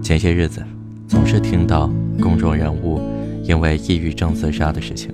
[0.00, 0.62] 前些日子，
[1.08, 1.90] 总是听到
[2.20, 3.00] 公众人物
[3.42, 5.12] 因为抑郁症自杀的事情，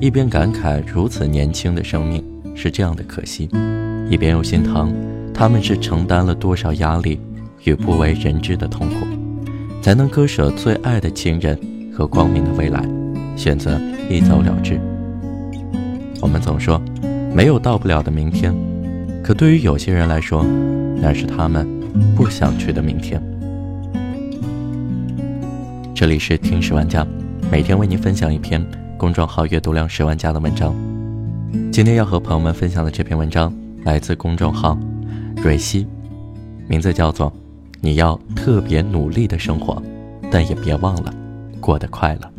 [0.00, 2.22] 一边感慨如此年轻的生命
[2.54, 3.48] 是这样的可惜，
[4.10, 4.94] 一边又心疼
[5.32, 7.18] 他们是承担了多少压力
[7.64, 9.06] 与不为人知的痛苦，
[9.80, 11.58] 才能割舍最爱的亲人
[11.92, 12.86] 和光明的未来，
[13.34, 13.80] 选择
[14.10, 14.78] 一走了之。
[16.20, 16.80] 我们总说
[17.34, 18.54] 没有到不了的明天，
[19.22, 20.44] 可对于有些人来说，
[21.00, 21.66] 那是他们
[22.16, 23.22] 不想去的明天。
[25.94, 27.06] 这里是听十万加，
[27.50, 28.64] 每天为您分享一篇
[28.96, 30.74] 公众号阅读量十万加的文章。
[31.70, 33.52] 今天要和朋友们分享的这篇文章
[33.84, 34.76] 来自公众号
[35.36, 35.86] 蕊希，
[36.66, 37.32] 名字叫做
[37.80, 39.80] “你要特别努力的生活，
[40.30, 41.14] 但也别忘了
[41.60, 42.30] 过得快乐”。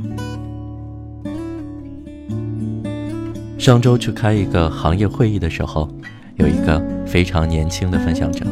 [3.59, 5.89] 上周去开一个行业会议的时候，
[6.37, 8.45] 有一个非常年轻的分享者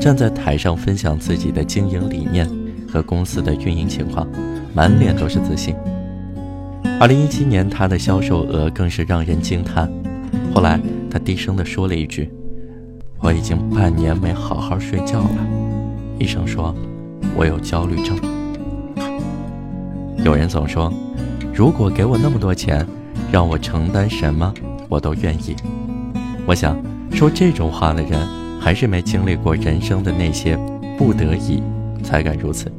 [0.00, 2.48] 站在台上分享自己的经营理念。
[2.92, 4.26] 和公司的运营情况，
[4.74, 5.76] 满脸都是自信。
[6.98, 9.88] 二零一七年，他的销售额更是让人惊叹。
[10.52, 12.28] 后来，他低声地说了一句
[13.22, 15.46] ：“我已经半年没好好睡觉了。”
[16.18, 16.74] 医生说
[17.36, 18.18] ：“我有焦虑症。”
[20.24, 20.92] 有人总说
[21.54, 22.84] ：“如果给我那么多钱，
[23.32, 24.52] 让我承担什么，
[24.88, 25.56] 我都愿意。”
[26.46, 26.76] 我想，
[27.12, 28.26] 说这种话的人，
[28.60, 30.58] 还是没经历过人生的那些
[30.98, 31.62] 不得已，
[32.02, 32.70] 才敢如此。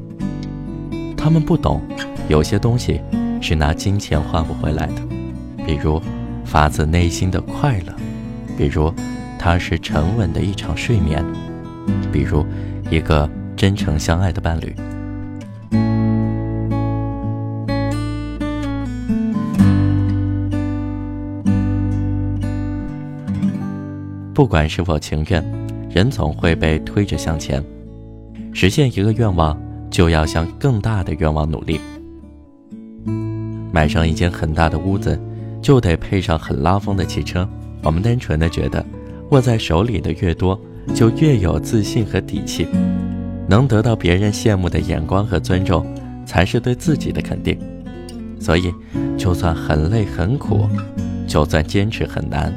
[1.16, 1.81] 他们不懂，
[2.27, 2.99] 有些东西
[3.39, 5.02] 是拿金钱换不回来的，
[5.66, 6.02] 比如
[6.43, 7.93] 发自内心的快乐，
[8.58, 8.93] 比如
[9.38, 11.23] 踏实沉稳的一场睡眠，
[12.11, 12.45] 比如
[12.89, 14.75] 一个真诚相爱的伴侣。
[24.33, 25.43] 不管是否情愿，
[25.89, 27.63] 人总会被推着向前，
[28.53, 29.58] 实现一个愿望。
[29.92, 31.77] 就要向更大的愿望努力。
[33.73, 35.20] 买上一间很大的屋子，
[35.61, 37.45] 就得配上很拉风的汽车。
[37.83, 38.86] 我们单纯的觉得，
[39.31, 40.58] 握在手里的越多，
[40.95, 42.65] 就越有自信和底气。
[43.49, 45.86] 能得到别人羡慕的眼光和尊重，
[46.25, 47.59] 才是对自己的肯定。
[48.39, 48.73] 所以，
[49.17, 50.70] 就算很累很苦，
[51.27, 52.53] 就算坚持很难，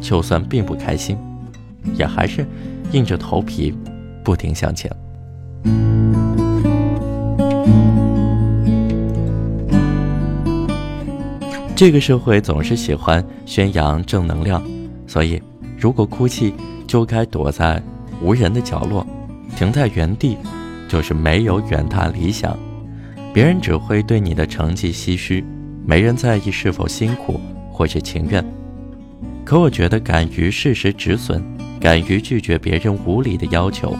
[0.00, 1.16] 就算并不开心，
[1.94, 2.46] 也还是
[2.92, 3.74] 硬着头皮，
[4.24, 4.90] 不停向前。
[11.76, 14.62] 这个社会总是喜欢宣扬正能量，
[15.06, 15.40] 所以
[15.78, 16.52] 如果哭泣，
[16.86, 17.82] 就该躲在
[18.20, 19.02] 无人的角落；
[19.56, 20.36] 停在原地，
[20.88, 22.54] 就是没有远大理想。
[23.32, 25.42] 别人只会对你的成绩唏嘘，
[25.86, 27.40] 没人在意是否辛苦
[27.70, 28.44] 或者情愿。
[29.50, 31.42] 可我觉得，敢于适时止损，
[31.80, 33.96] 敢于拒绝别人无理的要求，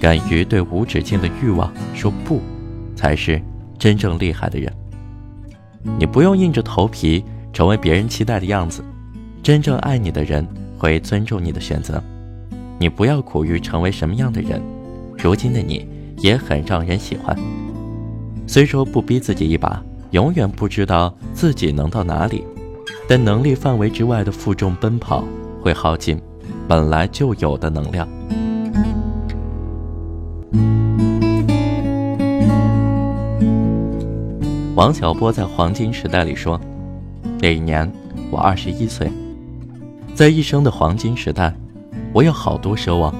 [0.00, 2.42] 敢于对无止境的欲望说不，
[2.96, 3.40] 才是
[3.78, 4.72] 真正厉害的人。
[5.96, 8.82] 你不用硬着头皮成为别人期待的样子，
[9.40, 10.44] 真正爱你的人
[10.76, 12.02] 会尊重你的选择。
[12.80, 14.60] 你不要苦于成为什么样的人，
[15.16, 15.86] 如今的你
[16.18, 17.38] 也很让人喜欢。
[18.48, 22.42] 虽说不逼自己一把，永远不知道自己能到哪里，
[23.08, 25.24] 但能力范围之外的负重奔跑
[25.60, 26.20] 会耗尽
[26.66, 28.08] 本来就有的能量。
[34.74, 36.58] 王小波在《黄金时代》里说
[37.40, 37.90] ：“那一年
[38.30, 39.10] 我二十一岁，
[40.14, 41.54] 在一生的黄金时代，
[42.12, 43.14] 我有好多奢望。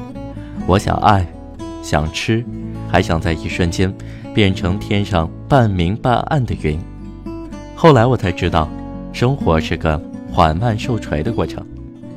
[0.66, 1.26] 我想爱，
[1.82, 2.42] 想吃，
[2.88, 3.92] 还想在一瞬间
[4.34, 6.80] 变成天上半明半暗的云。
[7.76, 8.66] 后来我才知道，
[9.12, 10.00] 生活是个
[10.32, 11.64] 缓慢受锤的过程，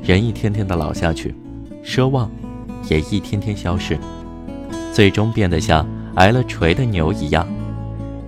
[0.02, 1.36] 人一天天的老下去，
[1.84, 2.32] 奢望
[2.90, 3.98] 也一天天消失，
[4.94, 5.86] 最终变得像
[6.16, 7.46] 挨了锤的牛一样。”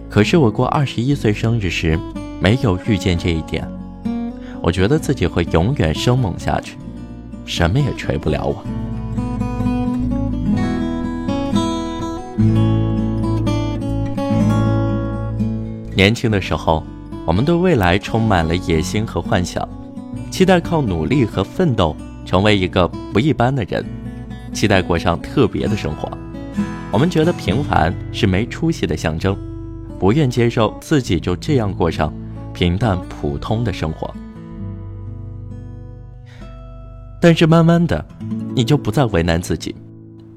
[0.10, 1.98] 可是我过二十一岁生日时，
[2.42, 3.66] 没有遇见这一点，
[4.62, 6.78] 我觉得自己会永远生猛下去，
[7.46, 8.64] 什么也锤不了我。
[15.96, 16.84] 年轻的时候，
[17.28, 19.68] 我们对未来充满了野心和幻想，
[20.32, 21.94] 期待靠努力和奋斗
[22.24, 23.86] 成为一个不一般的人，
[24.54, 26.10] 期待过上特别的生活。
[26.90, 29.38] 我们觉得平凡是没出息的象征。
[30.00, 32.14] 不愿接受自己就这样过上
[32.54, 34.10] 平淡普通的生活，
[37.20, 38.06] 但是慢慢的，
[38.56, 39.76] 你就不再为难自己，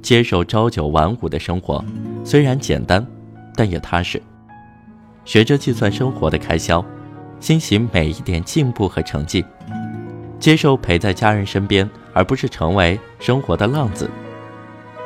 [0.02, 1.84] 接受朝九晚五的生活，
[2.24, 3.06] 虽然简单，
[3.54, 4.20] 但也踏实。
[5.30, 6.84] 学着计算生活的开销，
[7.38, 9.44] 欣喜每一点进步和成绩，
[10.40, 14.10] 接受陪在家人身边，而不是成为生活的浪子。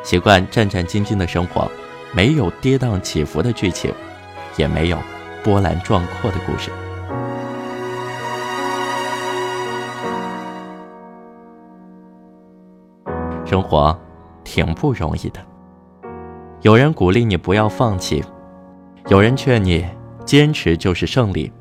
[0.02, 1.70] 习惯战战兢兢的生活，
[2.14, 3.92] 没有跌宕起伏的剧情，
[4.56, 4.96] 也没有
[5.42, 6.70] 波澜壮阔的故事。
[13.44, 13.94] 生活
[14.42, 15.40] 挺不容易的，
[16.62, 18.24] 有人鼓励你不要放弃，
[19.08, 19.86] 有人劝你
[20.24, 21.52] 坚持就是胜利。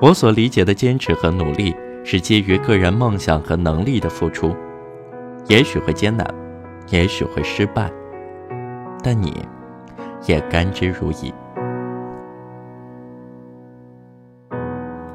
[0.00, 1.74] 我所理解的坚持和努力，
[2.04, 4.54] 是基于个人梦想和能力的付出，
[5.46, 6.26] 也许会艰难，
[6.90, 7.90] 也许会失败，
[9.02, 9.46] 但你
[10.26, 11.32] 也甘之如饴。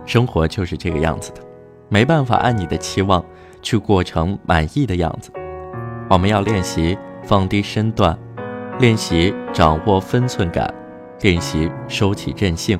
[0.05, 1.41] 生活就是这个样子的，
[1.89, 3.23] 没办法按你的期望
[3.61, 5.29] 去过成满意的样子。
[6.09, 8.17] 我们要练习放低身段，
[8.79, 10.73] 练习掌握分寸感，
[11.21, 12.79] 练习收起任性，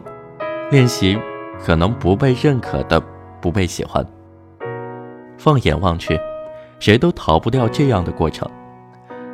[0.71, 1.17] 练习。
[1.59, 3.01] 可能不被认可的，
[3.41, 4.05] 不被喜欢。
[5.39, 6.15] 放眼望去，
[6.79, 8.47] 谁都逃不掉这样的过程，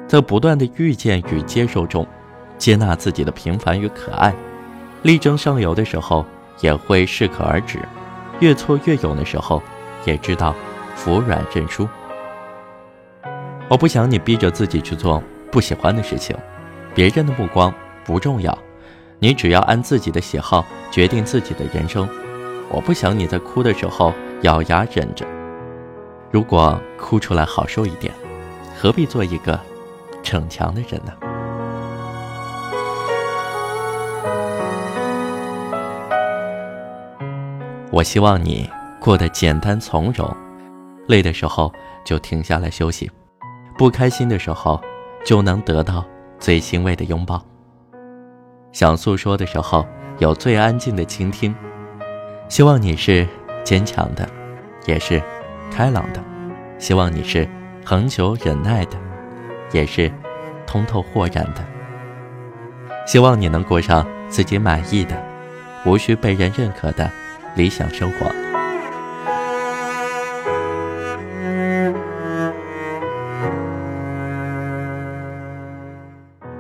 [0.08, 2.08] 在不断的遇见与接受中，
[2.58, 4.34] 接纳自己的平凡与可爱，
[5.02, 6.26] 力争上游的时候
[6.62, 7.78] 也会适可而止，
[8.40, 9.62] 越挫越勇的时候，
[10.06, 10.56] 也知道
[10.96, 11.86] 服软认输。
[13.68, 15.22] 我不想你逼着自己去做
[15.52, 16.34] 不喜欢的事情，
[16.96, 17.74] 别人的目光
[18.06, 18.58] 不重要。
[19.24, 22.06] 你只要按自己的喜好决定自己的人生。
[22.70, 25.26] 我不想你在哭的时候咬牙忍着。
[26.30, 28.14] 如果哭出来好受一点，
[28.78, 29.58] 何必做一个
[30.24, 31.14] 逞强的人呢？
[37.92, 38.70] 我希望你
[39.00, 40.30] 过得简单从容，
[41.08, 41.72] 累的时候
[42.04, 43.10] 就停下来休息，
[43.78, 44.82] 不开心的时候
[45.26, 46.04] 就能得到
[46.40, 47.42] 最欣慰的拥抱。
[48.74, 49.88] 想诉说的时候，
[50.18, 51.56] 有最安静的倾听。
[52.50, 53.28] 希望你是
[53.64, 54.28] 坚强的，
[54.88, 55.22] 也是
[55.72, 56.20] 开朗的；
[56.80, 57.48] 希望你是
[57.86, 58.98] 恒久忍耐的，
[59.72, 60.12] 也是
[60.66, 61.64] 通透豁然的。
[63.06, 65.16] 希望你能过上自己满意的、
[65.86, 67.08] 无需被人认可的
[67.56, 68.32] 理想生活。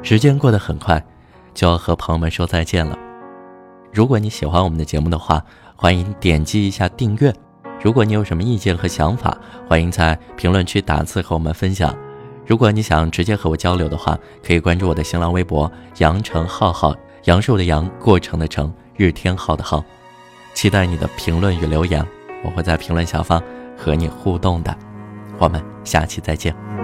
[0.04, 1.04] 时间过得很快。
[1.54, 2.98] 就要和朋友们说再见了。
[3.92, 5.44] 如果你喜欢我们的节目的话，
[5.76, 7.34] 欢迎点击一下订阅。
[7.82, 11.96] 如果你有什么意见和想法，欢迎在评论区打字和我们分享。
[12.46, 16.96] 如果你想直接和我交流的话，可以关注我的新浪微博“羊城浩浩”，
[17.26, 19.84] 杨树的杨，过程的程，日天浩的浩。
[20.54, 22.06] 期待你的评论与留言，
[22.44, 23.42] 我会在评论下方
[23.78, 24.76] 和你互动的。
[25.40, 26.83] 我们下期再见。